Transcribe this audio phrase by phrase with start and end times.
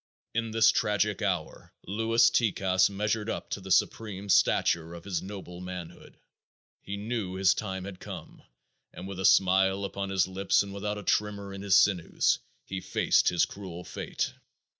[0.33, 5.61] In this tragic hour Louis Tikas measured up to the supreme stature of his noble
[5.61, 6.17] manhood.
[6.81, 8.41] He knew his time had come
[8.91, 12.81] and with a smile upon his lips and without a tremor in his sinews, he
[12.81, 14.33] faced his cruel fate.